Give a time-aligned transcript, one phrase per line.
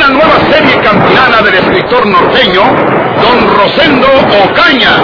[0.00, 2.62] Una nueva serie campilana del escritor norteño,
[3.20, 4.06] don Rosendo
[4.48, 4.96] Ocaña.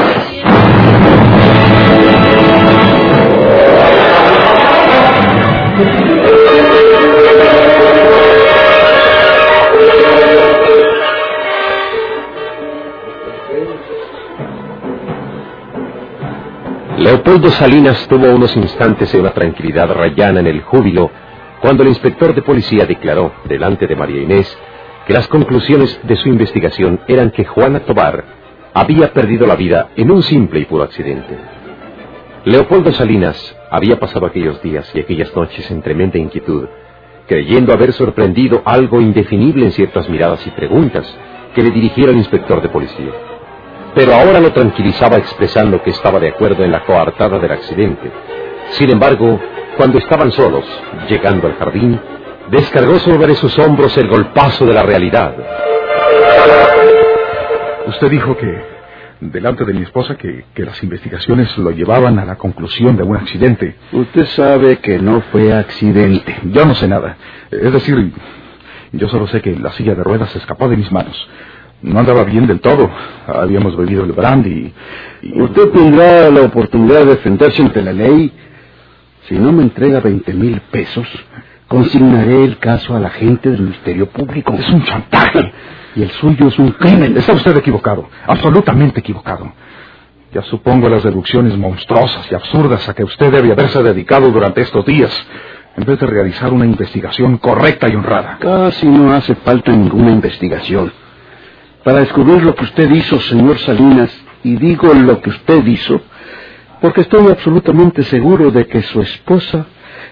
[16.97, 21.11] Leopoldo Salinas tuvo unos instantes de una tranquilidad rayana en el júbilo
[21.61, 24.57] cuando el inspector de policía declaró, delante de María Inés,
[25.07, 28.25] que las conclusiones de su investigación eran que Juana Tobar
[28.75, 31.39] había perdido la vida en un simple y puro accidente.
[32.45, 36.69] Leopoldo Salinas había pasado aquellos días y aquellas noches en tremenda inquietud,
[37.27, 41.07] creyendo haber sorprendido algo indefinible en ciertas miradas y preguntas
[41.55, 43.13] que le dirigiera el inspector de policía.
[43.95, 48.11] Pero ahora lo tranquilizaba expresando que estaba de acuerdo en la coartada del accidente.
[48.71, 49.41] Sin embargo,
[49.77, 50.65] cuando estaban solos,
[51.09, 51.99] llegando al jardín,
[52.51, 55.35] descargó sobre sus hombros el golpazo de la realidad.
[57.87, 58.63] Usted dijo que,
[59.21, 63.17] delante de mi esposa, que, que las investigaciones lo llevaban a la conclusión de un
[63.17, 63.77] accidente.
[63.93, 66.37] Usted sabe que no fue accidente.
[66.45, 67.17] Yo no sé nada.
[67.51, 68.13] Es decir,
[68.93, 71.29] yo solo sé que la silla de ruedas se escapó de mis manos.
[71.83, 72.91] No andaba bien del todo.
[73.27, 74.51] Habíamos bebido el brandy
[75.23, 75.29] y...
[75.29, 78.33] y- Usted tendrá la oportunidad de defenderse ante la ley.
[79.29, 81.07] Si no me entrega 20 mil pesos,
[81.69, 84.53] consignaré el caso a la gente del Ministerio Público.
[84.55, 85.53] Es un chantaje.
[85.97, 87.17] Y el suyo es un crimen.
[87.17, 88.09] Está usted equivocado.
[88.27, 89.53] Absolutamente equivocado.
[90.33, 94.85] Ya supongo las deducciones monstruosas y absurdas a que usted debe haberse dedicado durante estos
[94.85, 95.11] días,
[95.77, 98.37] en vez de realizar una investigación correcta y honrada.
[98.41, 100.93] Casi no hace falta ninguna investigación.
[101.83, 104.11] Para descubrir lo que usted hizo, señor Salinas,
[104.43, 106.01] y digo lo que usted hizo,
[106.81, 109.67] porque estoy absolutamente seguro de que su esposa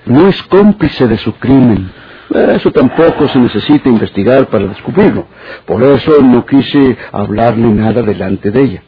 [0.07, 1.91] no es cómplice de su crimen.
[2.31, 5.27] Eso tampoco se necesita investigar para descubrirlo.
[5.67, 8.83] Por eso no quise hablarle nada delante de ella.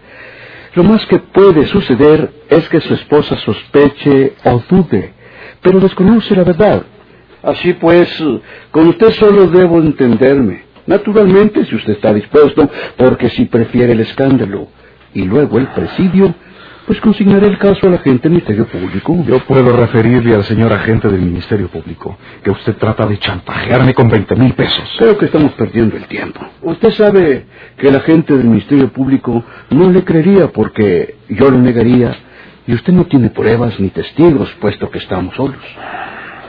[0.75, 5.13] Lo más que puede suceder es que su esposa sospeche o dude,
[5.63, 6.83] pero desconoce la verdad.
[7.43, 8.11] Así pues,
[8.71, 10.65] con usted solo debo entenderme.
[10.87, 14.69] Naturalmente, si usted está dispuesto, porque si prefiere el escándalo
[15.15, 16.35] y luego el presidio,
[16.87, 19.17] pues consignaré el caso a la gente del Ministerio Público.
[19.27, 24.09] Yo puedo referirle al señor agente del Ministerio Público que usted trata de chantajearme con
[24.09, 24.89] 20 mil pesos.
[24.99, 26.41] Creo que estamos perdiendo el tiempo.
[26.63, 27.47] Usted sabe
[27.77, 32.17] que la gente del Ministerio Público no le creería porque yo lo negaría
[32.69, 35.63] y usted no tiene pruebas ni testigos puesto que estamos solos.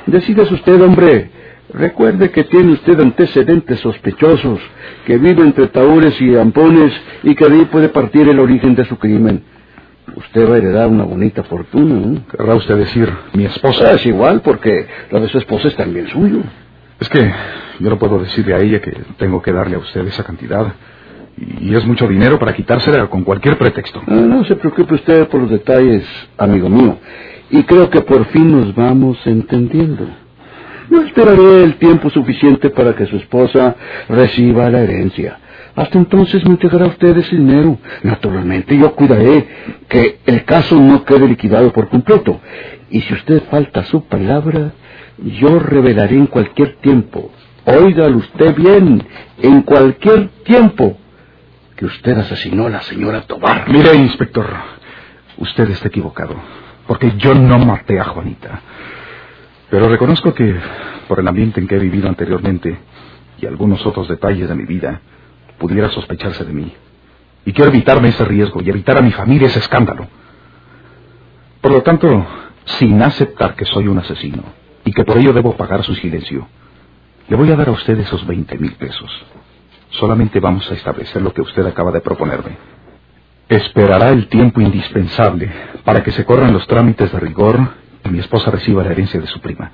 [0.05, 1.31] Decídase usted, hombre.
[1.73, 4.61] Recuerde que tiene usted antecedentes sospechosos,
[5.05, 6.93] que vive entre taúres y ampones
[7.23, 9.43] y que de ahí puede partir el origen de su crimen.
[10.17, 12.27] Usted va a heredar una bonita fortuna, ¿no?
[12.27, 13.91] Querrá usted decir, mi esposa.
[13.91, 16.39] Es igual porque la de su esposa es también suyo.
[16.99, 17.31] Es que
[17.79, 20.73] yo no puedo decirle a ella que tengo que darle a usted esa cantidad.
[21.61, 24.01] Y es mucho dinero para quitársela con cualquier pretexto.
[24.07, 26.03] Ah, no se preocupe usted por los detalles,
[26.35, 26.97] amigo mío.
[27.51, 30.07] Y creo que por fin nos vamos entendiendo.
[30.89, 33.75] No esperaré el tiempo suficiente para que su esposa
[34.09, 35.37] reciba la herencia.
[35.77, 37.77] Hasta entonces me entregará usted ese dinero.
[38.01, 39.47] Naturalmente yo cuidaré
[39.87, 42.41] que el caso no quede liquidado por completo.
[42.89, 44.71] Y si usted falta su palabra,
[45.19, 47.31] yo revelaré en cualquier tiempo.
[47.63, 49.03] Óigalo usted bien,
[49.39, 50.97] en cualquier tiempo,
[51.75, 53.69] que usted asesinó a la señora Tobar.
[53.69, 54.47] Mire, inspector,
[55.37, 56.33] usted está equivocado,
[56.87, 58.61] porque yo no maté a Juanita.
[59.69, 60.55] Pero reconozco que,
[61.07, 62.79] por el ambiente en que he vivido anteriormente
[63.39, 65.01] y algunos otros detalles de mi vida,
[65.57, 66.73] pudiera sospecharse de mí.
[67.45, 70.07] Y quiero evitarme ese riesgo y evitar a mi familia ese escándalo.
[71.61, 72.25] Por lo tanto,
[72.65, 74.43] sin aceptar que soy un asesino
[74.83, 76.47] y que por ello debo pagar su silencio,
[77.27, 79.09] le voy a dar a usted esos 20 mil pesos.
[79.91, 82.57] Solamente vamos a establecer lo que usted acaba de proponerme.
[83.49, 85.49] Esperará el tiempo indispensable
[85.83, 87.59] para que se corran los trámites de rigor
[88.03, 89.71] y mi esposa reciba la herencia de su prima.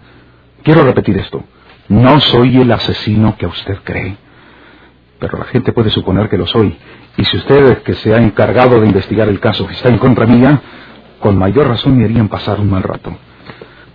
[0.64, 1.44] Quiero repetir esto.
[1.90, 4.16] No soy el asesino que usted cree.
[5.24, 6.78] Pero la gente puede suponer que lo soy.
[7.16, 10.62] Y si usted, que se ha encargado de investigar el caso, está en contra mía,
[11.22, 13.16] con mayor razón me harían pasar un mal rato.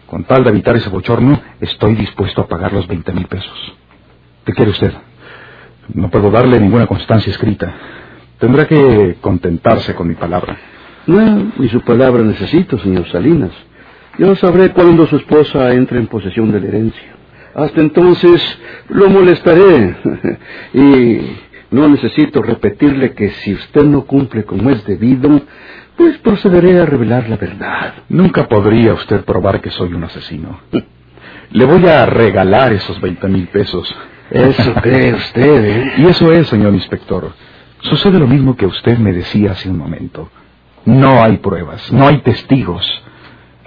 [0.06, 3.74] Con tal de evitar ese bochorno, estoy dispuesto a pagar los 20 mil pesos.
[4.46, 4.94] ¿Qué quiere usted?
[5.92, 7.74] No puedo darle ninguna constancia escrita,
[8.38, 10.56] Tendrá que contentarse con mi palabra.
[11.06, 13.50] No, ni su palabra necesito, señor Salinas.
[14.16, 17.17] Yo sabré cuándo su esposa entre en posesión de la herencia.
[17.54, 18.58] Hasta entonces
[18.88, 19.96] lo molestaré.
[20.74, 21.38] y
[21.70, 25.42] no necesito repetirle que si usted no cumple como es debido,
[25.96, 27.94] pues procederé a revelar la verdad.
[28.08, 30.60] Nunca podría usted probar que soy un asesino.
[31.50, 33.92] Le voy a regalar esos veinte mil pesos.
[34.30, 35.92] Eso cree usted, ¿eh?
[35.98, 37.32] Y eso es, señor inspector.
[37.80, 40.30] Sucede lo mismo que usted me decía hace un momento.
[40.84, 42.86] No hay pruebas, no hay testigos.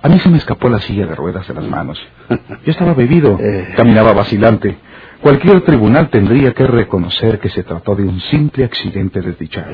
[0.03, 1.99] A mí se me escapó la silla de ruedas de las manos.
[2.65, 3.73] Yo estaba bebido, Eh.
[3.75, 4.77] caminaba vacilante.
[5.21, 9.71] Cualquier tribunal tendría que reconocer que se trató de un simple accidente desdichado.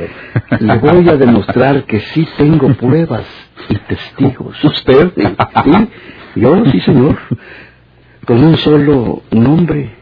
[0.60, 3.26] Le voy a demostrar que sí tengo pruebas
[3.70, 4.62] y testigos.
[4.62, 5.12] ¿Usted?
[5.16, 5.24] Sí,
[5.64, 5.90] sí,
[6.36, 7.18] yo sí, señor.
[8.26, 9.96] Con un solo nombre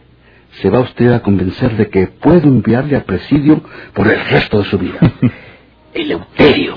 [0.54, 3.62] se va usted a convencer de que puedo enviarle a presidio
[3.94, 4.98] por el resto de su vida.
[5.94, 6.76] Eleuterio.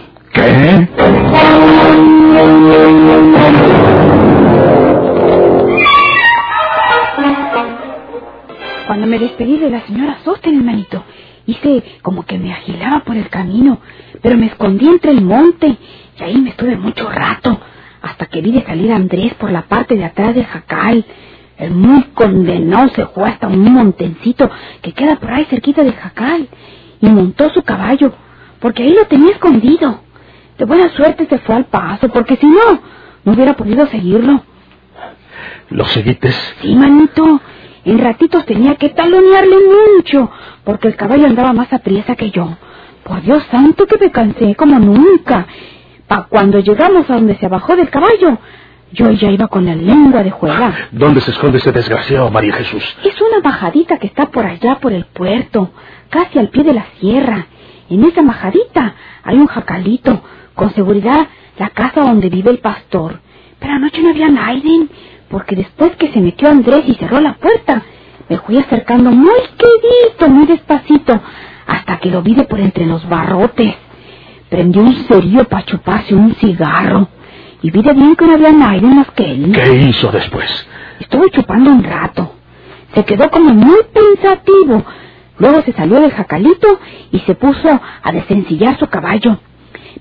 [8.87, 11.05] Cuando me despedí de la señora Sosten, hermanito,
[11.47, 13.81] hice como que me agilaba por el camino,
[14.23, 15.77] pero me escondí entre el monte
[16.19, 17.61] y ahí me estuve mucho rato,
[18.03, 21.05] hasta que vi de salir a Andrés por la parte de atrás del jacal.
[21.59, 24.51] El muy condenado se fue hasta un montencito
[24.83, 26.49] que queda por ahí cerquita del jacal
[27.01, 28.13] y montó su caballo,
[28.61, 30.01] porque ahí lo tenía escondido.
[30.59, 32.81] De buena suerte se fue al paso, porque si no,
[33.25, 34.43] no hubiera podido seguirlo.
[35.71, 36.35] ¿Lo seguites?
[36.61, 37.41] Sí, manito.
[37.85, 39.57] En ratitos tenía que talonearle
[39.97, 40.31] mucho,
[40.65, 42.57] porque el caballo andaba más apriesa que yo.
[43.05, 45.47] Por Dios santo que me cansé como nunca.
[46.07, 48.39] Pa cuando llegamos a donde se bajó del caballo,
[48.93, 50.89] yo ya iba con la lengua de juega.
[50.91, 52.83] ¿Dónde se esconde ese desgraciado, María Jesús?
[53.05, 55.71] Es una bajadita que está por allá por el puerto,
[56.11, 57.47] casi al pie de la sierra.
[57.89, 60.23] En esa bajadita hay un jacalito,
[60.59, 63.21] con seguridad la casa donde vive el pastor.
[63.61, 64.89] Pero anoche no había nadie,
[65.31, 67.83] porque después que se metió Andrés y cerró la puerta,
[68.29, 71.21] me fui acercando muy quedito, muy despacito,
[71.67, 73.73] hasta que lo vi de por entre los barrotes.
[74.51, 77.09] Prendió un cerillo para chuparse un cigarro,
[77.63, 79.53] y vi de bien que no había nadie más que él.
[79.53, 80.67] ¿Qué hizo después?
[80.99, 82.35] Estuvo chupando un rato.
[82.95, 84.85] Se quedó como muy pensativo.
[85.39, 86.81] Luego se salió del jacalito
[87.13, 89.39] y se puso a desencillar su caballo.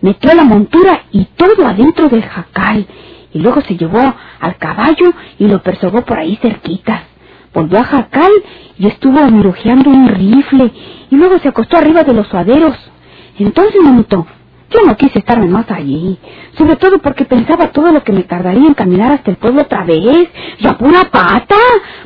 [0.02, 2.86] Metió la montura y todo adentro del jacal.
[3.34, 7.04] Y luego se llevó al caballo y lo perseguó por ahí cerquita.
[7.54, 8.32] Volvió a jacal
[8.78, 10.72] y estuvo mirujeando un rifle.
[11.12, 12.76] Y luego se acostó arriba de los suaderos.
[13.40, 14.26] Entonces, manito,
[14.72, 16.18] yo no quise estarme más allí,
[16.58, 19.86] sobre todo porque pensaba todo lo que me tardaría en caminar hasta el pueblo otra
[19.86, 20.30] vez,
[20.60, 21.56] y a pura pata,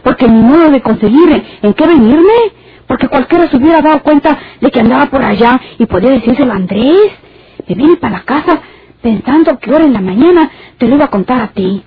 [0.03, 2.53] porque ni modo de conseguir en qué venirme,
[2.87, 6.57] porque cualquiera se hubiera dado cuenta de que andaba por allá y podía decírselo a
[6.57, 7.11] Andrés.
[7.75, 8.61] Vine para la casa
[9.01, 11.83] pensando que ahora en la mañana te lo iba a contar a ti.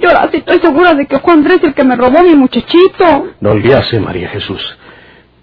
[0.00, 3.34] Yo ahora estoy segura de que fue Andrés el que me robó mi muchachito.
[3.40, 4.76] No olvidase, María Jesús.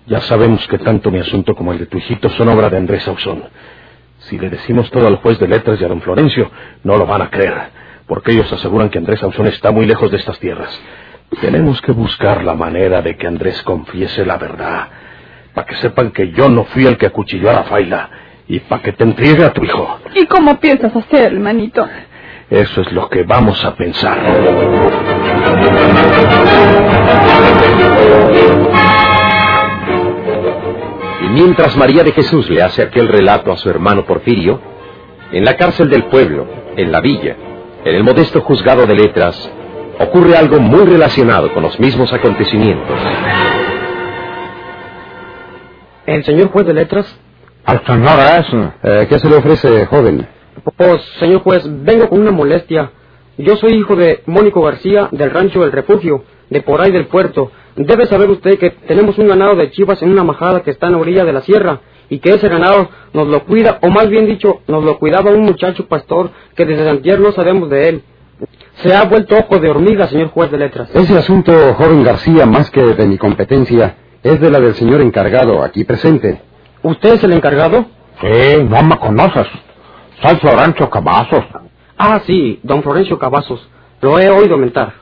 [0.07, 3.07] Ya sabemos que tanto mi asunto como el de tu hijito son obra de Andrés
[3.07, 3.43] Ausón.
[4.19, 6.49] Si le decimos todo al juez de letras y a don Florencio,
[6.83, 7.69] no lo van a creer,
[8.07, 10.79] porque ellos aseguran que Andrés Ausón está muy lejos de estas tierras.
[11.41, 14.87] Tenemos que buscar la manera de que Andrés confiese la verdad,
[15.53, 18.09] para que sepan que yo no fui el que acuchilló a Rafaela,
[18.47, 19.99] y para que te entregue a tu hijo.
[20.15, 21.85] ¿Y cómo piensas hacer, hermanito?
[22.49, 24.17] Eso es lo que vamos a pensar.
[31.23, 34.61] Y mientras María de Jesús le hace aquel relato a su hermano Porfirio,
[35.31, 37.35] en la cárcel del pueblo, en la villa,
[37.83, 39.51] en el modesto juzgado de letras,
[39.99, 42.97] ocurre algo muy relacionado con los mismos acontecimientos.
[46.05, 47.26] ¿El señor juez de letras?
[47.67, 49.07] Al señor es.
[49.09, 50.25] ¿Qué se le ofrece, joven?
[50.77, 52.91] Pues, señor juez, vengo con una molestia.
[53.37, 57.51] Yo soy hijo de Mónico García del rancho del refugio, de por ahí del puerto.
[57.75, 60.93] Debe saber usted que tenemos un ganado de chivas en una majada que está en
[60.93, 64.27] la orilla de la sierra y que ese ganado nos lo cuida, o más bien
[64.27, 68.01] dicho, nos lo cuidaba un muchacho pastor que desde Santiago no sabemos de él.
[68.75, 70.89] Se ha vuelto ojo de hormiga, señor juez de letras.
[70.95, 75.61] Ese asunto, joven García, más que de mi competencia, es de la del señor encargado
[75.61, 76.41] aquí presente.
[76.87, 77.85] ¿Usted es el encargado?
[78.21, 79.45] Sí, no me conoces.
[80.21, 81.43] Soy Florencio Cavazos.
[81.97, 83.67] Ah, sí, don Florencio Cavazos.
[84.01, 84.93] Lo he oído mentar.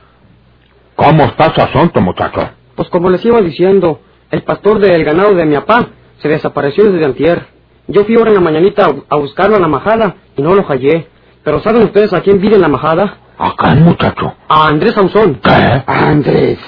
[0.96, 2.40] ¿Cómo está ese asunto, muchacho?
[2.74, 4.00] Pues como les iba diciendo,
[4.32, 5.86] el pastor del ganado de mi papá
[6.20, 7.46] se desapareció desde antier.
[7.86, 10.64] Yo fui ahora en la mañanita a- a buscarlo a la majada y no lo
[10.64, 11.06] hallé.
[11.44, 13.18] Pero ¿saben ustedes a quién vive en la majada?
[13.38, 14.34] ¿A qué, muchacho?
[14.48, 15.36] A Andrés Ausón.
[15.36, 15.82] ¿Qué?
[15.86, 16.58] Andrés.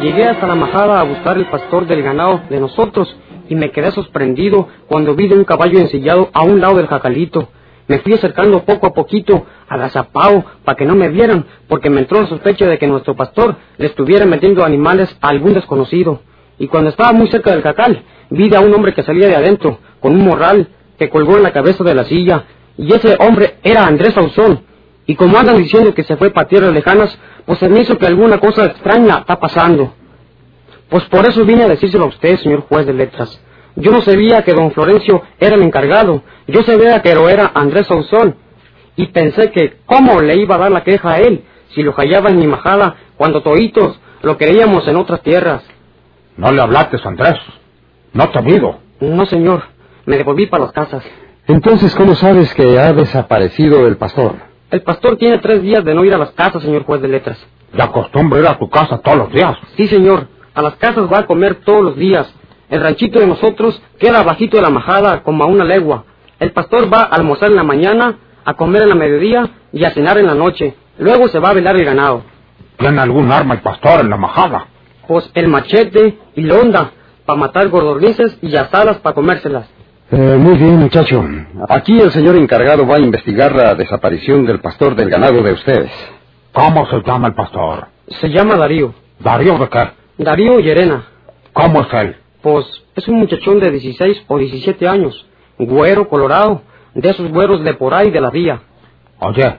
[0.00, 3.16] Llegué hasta la majada a buscar el pastor del ganado de nosotros
[3.48, 7.48] y me quedé sorprendido cuando vi de un caballo ensillado a un lado del jacalito.
[7.88, 12.00] Me fui acercando poco a poquito, al agazapao, para que no me vieran, porque me
[12.00, 16.20] entró la sospecha de que nuestro pastor le estuviera metiendo animales a algún desconocido.
[16.58, 19.78] Y cuando estaba muy cerca del jacal, vi a un hombre que salía de adentro,
[20.00, 20.68] con un morral,
[20.98, 22.44] que colgó en la cabeza de la silla,
[22.78, 24.64] y ese hombre era Andrés Ausón.
[25.06, 28.06] Y como andan diciendo que se fue para tierras lejanas, pues se me hizo que
[28.06, 29.94] alguna cosa extraña está pasando.
[30.88, 33.40] Pues por eso vine a decírselo a usted, señor juez de letras.
[33.76, 36.22] Yo no sabía que don Florencio era el encargado.
[36.46, 38.36] Yo sabía que lo era Andrés Ausón.
[38.96, 42.30] Y pensé que cómo le iba a dar la queja a él si lo hallaba
[42.30, 45.62] en mi majada cuando toitos lo queríamos en otras tierras.
[46.36, 47.36] No le hablaste, Andrés.
[48.12, 48.78] No te digo.
[49.00, 49.62] No, señor.
[50.06, 51.04] Me devolví para las casas.
[51.48, 54.36] Entonces, ¿cómo sabes que ha desaparecido el pastor?
[54.70, 57.38] El pastor tiene tres días de no ir a las casas, señor juez de letras.
[57.72, 59.56] ¿De acostumbra ir a tu casa todos los días?
[59.76, 60.28] Sí, señor.
[60.54, 62.32] A las casas va a comer todos los días.
[62.68, 66.04] El ranchito de nosotros queda bajito de la majada, como a una legua.
[66.38, 69.90] El pastor va a almorzar en la mañana, a comer en la mediodía y a
[69.90, 70.74] cenar en la noche.
[70.98, 72.22] Luego se va a velar el ganado.
[72.78, 74.66] ¿Tiene algún arma el pastor en la majada?
[75.08, 76.90] Pues el machete y la onda,
[77.24, 79.75] para matar gordornices y asadas para comérselas.
[80.10, 81.24] Eh, muy bien, muchacho.
[81.68, 85.90] Aquí el señor encargado va a investigar la desaparición del pastor del ganado de ustedes.
[86.52, 87.88] ¿Cómo se llama el pastor?
[88.20, 88.94] Se llama Darío.
[89.18, 89.90] ¿Darío de qué?
[90.18, 91.06] Darío Llerena.
[91.52, 92.16] ¿Cómo es él?
[92.40, 95.26] Pues es un muchachón de 16 o 17 años,
[95.58, 96.62] güero, colorado,
[96.94, 98.60] de esos güeros de por ahí de la vía.
[99.18, 99.56] Oye,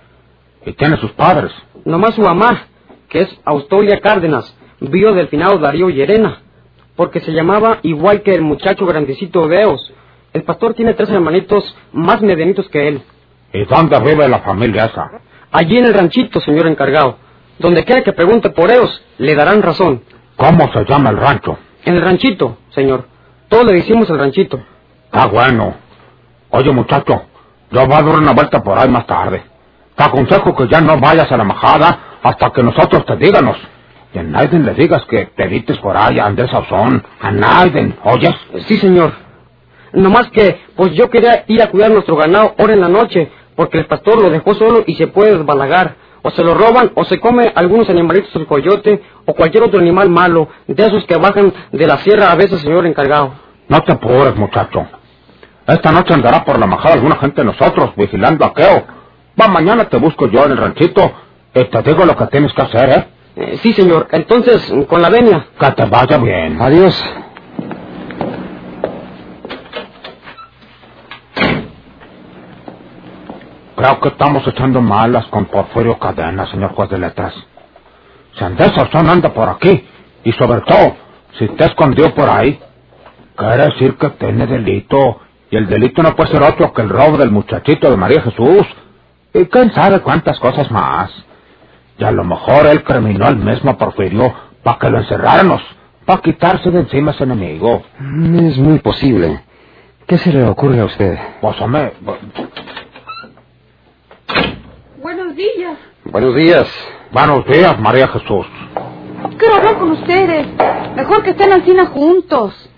[0.66, 1.51] ¿y tiene sus padres?
[1.84, 2.68] Nomás su mamá,
[3.10, 6.39] que es Austolia Cárdenas, vio del finado Darío Llerena,
[6.96, 9.94] porque se llamaba igual que el muchacho grandecito Deos.
[10.38, 13.01] El pastor tiene tres hermanitos más medianitos que él.
[13.53, 15.10] ¿Y dónde vive la familia esa?
[15.51, 17.17] Allí en el ranchito, señor encargado.
[17.58, 20.03] Donde quiera que pregunte por ellos, le darán razón.
[20.36, 21.58] ¿Cómo se llama el rancho?
[21.86, 23.08] En el ranchito, señor.
[23.50, 24.60] Todos le decimos el ranchito.
[25.06, 25.74] Está bueno.
[26.51, 27.24] Oye, muchacho,
[27.72, 29.41] yo voy a dar una vuelta por ahí más tarde.
[29.96, 33.58] Te aconsejo que ya no vayas a la majada hasta que nosotros te díganos.
[34.13, 37.03] Y a nadie le digas que te evites por ahí a Andrés Ausón.
[37.22, 38.36] A nadie, ¿oyes?
[38.67, 39.25] Sí, señor.
[39.94, 43.77] Nomás que, pues yo quería ir a cuidar nuestro ganado ahora en la noche, porque
[43.79, 45.96] el pastor lo dejó solo y se puede desbalagar.
[46.22, 50.10] O se lo roban o se come algunos animalitos el coyote o cualquier otro animal
[50.10, 53.34] malo, de esos que bajan de la sierra a veces, señor encargado.
[53.70, 54.88] No te apures, muchacho.
[55.67, 58.86] Esta noche andará por la majada alguna gente de nosotros vigilando a Keo.
[59.39, 61.12] Va, mañana te busco yo en el ranchito
[61.53, 63.08] y te digo lo que tienes que hacer, ¿eh?
[63.36, 64.08] Eh, sí, señor.
[64.12, 65.48] Entonces, con la venia.
[65.60, 66.60] Que te vaya bien.
[66.60, 67.06] Adiós.
[73.77, 77.36] Creo que estamos echando malas con Porfirio Cadena, señor juez de letras.
[78.36, 79.88] Si Andrés Orzón anda por aquí,
[80.24, 80.96] y sobre todo,
[81.38, 82.60] si te escondió por ahí,
[83.36, 85.19] quiere decir que tiene delito,
[85.51, 88.65] y el delito no puede ser otro que el robo del muchachito de María Jesús,
[89.31, 91.12] y quién sabe cuántas cosas más.
[92.00, 95.62] Y a lo mejor él criminó al mismo Porfirio para que lo encerráramos,
[96.03, 97.84] para quitarse de encima a ese enemigo.
[98.00, 99.39] Es muy posible.
[100.07, 101.19] ¿Qué se le ocurre a usted?
[101.41, 101.93] Pues, hombre,
[105.38, 105.77] días.
[106.06, 106.67] Buenos días.
[107.12, 108.48] buenos días, María Jesús.
[109.38, 110.48] Quiero hablar con ustedes.
[110.96, 112.70] Mejor que estén encima juntos.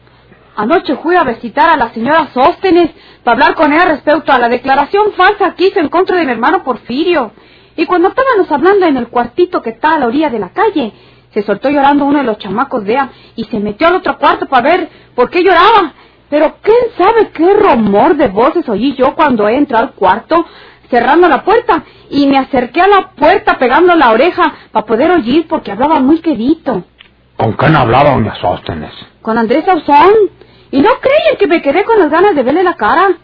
[0.57, 2.91] Anoche fui a visitar a la señora Sóstenes
[3.23, 6.33] para hablar con ella respecto a la declaración falsa que hizo en contra de mi
[6.33, 7.31] hermano Porfirio.
[7.77, 10.91] Y cuando estábamos hablando en el cuartito que está a la orilla de la calle,
[11.33, 14.47] se soltó llorando uno de los chamacos de ella y se metió al otro cuarto
[14.47, 15.93] para ver por qué lloraba.
[16.29, 20.45] Pero quién sabe qué rumor de voces oí yo cuando entré al cuarto
[20.89, 25.47] cerrando la puerta y me acerqué a la puerta pegando la oreja para poder oír
[25.47, 26.83] porque hablaba muy quedito.
[27.37, 28.91] ¿Con quién hablaba doña Sóstenes?
[29.21, 30.11] Con Andrés Ausón.
[30.71, 33.17] Y no creyen que me quedé con las ganas de verle la cara.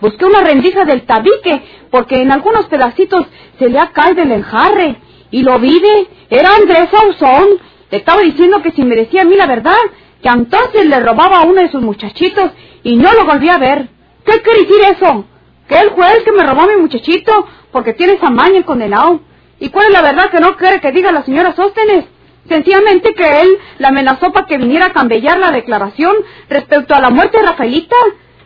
[0.00, 3.26] Busqué una rendija del tabique porque en algunos pedacitos
[3.58, 4.96] se le ha caído el enjarre.
[5.30, 6.08] Y lo vi de...
[6.30, 7.46] Era Andrés Ausón.
[7.90, 9.76] Le estaba diciendo que si me decía a mí la verdad,
[10.22, 12.50] que entonces le robaba a uno de sus muchachitos
[12.82, 13.88] y no lo volví a ver.
[14.24, 15.24] ¿Qué quiere decir eso?
[15.68, 18.64] Que él fue el que me robó a mi muchachito porque tiene esa maña el
[18.64, 19.20] condenado.
[19.58, 22.04] ¿Y cuál es la verdad que no quiere que diga la señora Sóstenes?
[22.48, 26.14] Sencillamente que él la amenazó para que viniera a cambellar la declaración
[26.48, 27.96] respecto a la muerte de Rafaelita,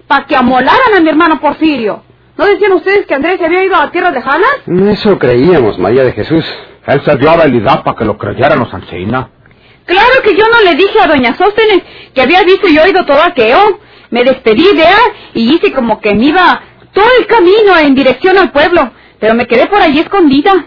[0.07, 2.03] para que amolaran a mi hermano Porfirio.
[2.37, 4.61] ¿No decían ustedes que Andrés se había ido a la tierra de Jalas?
[4.67, 6.45] Eso creíamos, María de Jesús.
[6.87, 9.31] Él se dio habilidad para que lo creyéramos, Ancina.
[9.85, 11.83] Claro que yo no le dije a doña Sóstenes
[12.15, 13.81] que había visto y oído todo aquello.
[14.11, 14.99] Me despedí de ella
[15.35, 16.63] y hice como que me iba
[16.93, 20.67] todo el camino en dirección al pueblo, pero me quedé por allí escondida.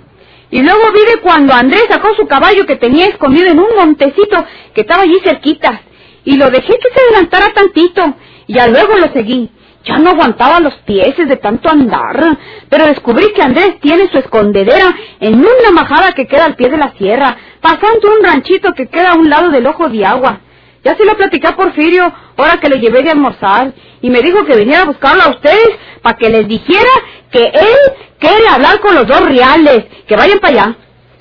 [0.52, 4.82] Y luego vi cuando Andrés sacó su caballo que tenía escondido en un montecito que
[4.82, 5.82] estaba allí cerquita.
[6.26, 8.14] Y lo dejé que se adelantara tantito.
[8.46, 9.50] Y ya luego lo seguí.
[9.84, 12.38] Ya no aguantaba los pies de tanto andar.
[12.70, 16.78] Pero descubrí que Andrés tiene su escondedera en una majada que queda al pie de
[16.78, 20.40] la sierra, pasando un ranchito que queda a un lado del ojo de agua.
[20.84, 24.46] Ya se lo platicé a Porfirio, ahora que le llevé de almorzar, y me dijo
[24.46, 25.70] que viniera a buscarlo a ustedes
[26.02, 26.92] para que les dijera
[27.32, 27.78] que él
[28.20, 30.76] quiere hablar con los dos reales, que vayan para allá.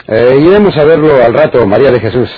[0.09, 2.29] Eh, iremos a verlo al rato, María de Jesús.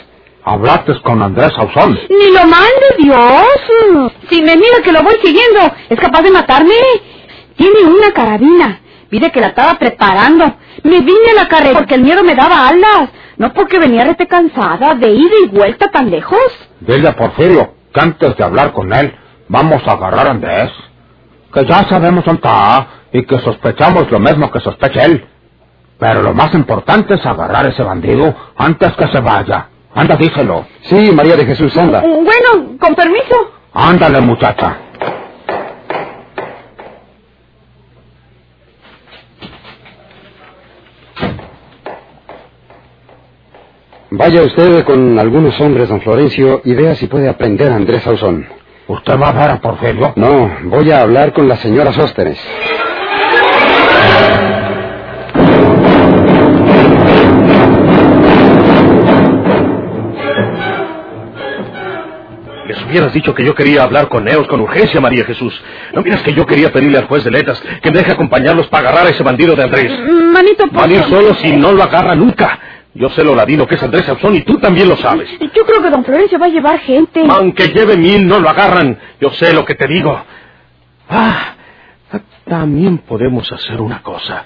[0.44, 1.98] Hablaste con Andrés Ausón.
[2.10, 4.12] Ni lo mande Dios.
[4.28, 6.74] Si me mira que lo voy siguiendo, es capaz de matarme.
[7.56, 8.80] Tiene una carabina.
[9.10, 10.44] Mire que la estaba preparando.
[10.82, 13.08] Me vine a la carrera porque el miedo me daba alas.
[13.36, 16.38] No porque venía rete cansada de ida y vuelta tan lejos.
[16.80, 19.14] Dile a Porfirio que antes de hablar con él,
[19.48, 20.70] vamos a agarrar a Andrés.
[21.52, 25.26] Que ya sabemos dónde está y que sospechamos lo mismo que sospecha él.
[25.98, 29.68] Pero lo más importante es agarrar a ese bandido antes que se vaya.
[29.94, 30.66] Anda, díselo.
[30.82, 32.00] Sí, María de Jesús, anda.
[32.00, 33.52] Bueno, con permiso.
[33.72, 34.76] Ándale, muchacha.
[44.16, 48.46] Vaya usted con algunos hombres, don Florencio, y vea si puede aprender a Andrés Ausón.
[48.86, 50.12] ¿Usted va a ver a Porfirio?
[50.16, 52.38] No, voy a hablar con la señora Sóstenes.
[62.66, 65.52] Les hubieras dicho que yo quería hablar con ellos con urgencia, María Jesús.
[65.92, 68.88] ¿No miras que yo quería pedirle al juez de letras que me deje acompañarlos para
[68.88, 69.92] agarrar a ese bandido de Andrés?
[70.32, 71.18] Manito, por Van a ir favor.
[71.24, 72.58] solos y no lo agarra nunca.
[72.94, 75.28] Yo sé lo ladino que es Andrés Sauzón y tú también lo sabes.
[75.40, 77.24] Yo creo que don Florencio va a llevar gente.
[77.28, 78.98] Aunque lleve mil, no lo agarran.
[79.20, 80.16] Yo sé lo que te digo.
[81.08, 81.54] Ah,
[82.44, 84.44] también podemos hacer una cosa.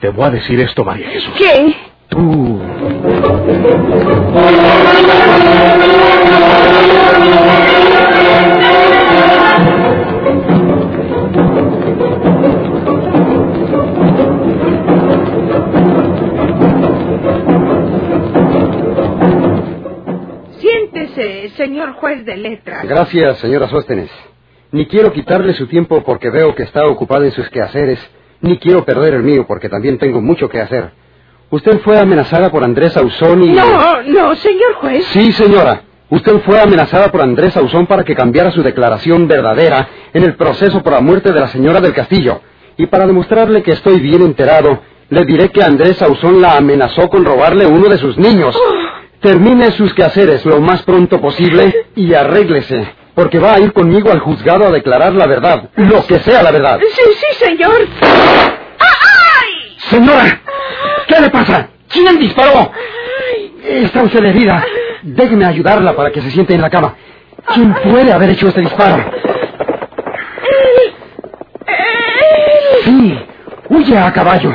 [0.00, 1.34] Te voy a decir esto, María Jesús.
[1.38, 1.76] ¿Qué?
[2.08, 2.60] Tú.
[21.20, 22.84] Siéntese, señor juez de letras.
[22.84, 24.10] Gracias, señora Sóstenes.
[24.72, 27.98] Ni quiero quitarle su tiempo porque veo que está ocupada en sus quehaceres,
[28.40, 30.92] ni quiero perder el mío porque también tengo mucho que hacer.
[31.50, 33.52] Usted fue amenazada por Andrés Ausón y...
[33.52, 35.04] No, no, señor juez.
[35.06, 35.82] Sí, señora.
[36.08, 40.82] Usted fue amenazada por Andrés Ausón para que cambiara su declaración verdadera en el proceso
[40.82, 42.40] por la muerte de la señora del Castillo.
[42.76, 44.80] Y para demostrarle que estoy bien enterado,
[45.10, 48.56] le diré que Andrés Ausón la amenazó con robarle uno de sus niños.
[49.20, 54.20] Termine sus quehaceres lo más pronto posible y arréglese, porque va a ir conmigo al
[54.20, 56.78] juzgado a declarar la verdad, lo que sea la verdad.
[56.80, 57.86] Sí, sí, señor.
[58.00, 59.76] ¡Ay!
[59.90, 60.40] Señora,
[61.06, 61.68] ¿qué le pasa?
[61.88, 62.72] ¿Quién disparó?
[63.62, 64.64] Está usted herida.
[65.02, 66.94] Déjeme ayudarla para que se siente en la cama.
[67.54, 69.04] ¿Quién puede haber hecho este disparo?
[72.84, 73.18] Sí,
[73.68, 74.54] huye a caballo.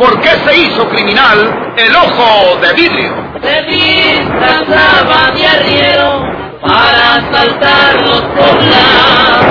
[0.00, 3.14] ¿Por qué se hizo criminal el ojo de vidrio?
[3.42, 6.22] Se disfrazaba de arriero
[6.62, 9.44] para asaltar los poblados,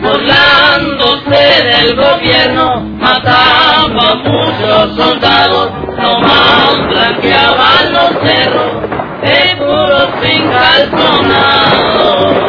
[0.00, 8.80] burlándose del gobierno, mataba a muchos soldados, nomás blanqueaban los cerros
[9.20, 12.43] de puros encalzonados.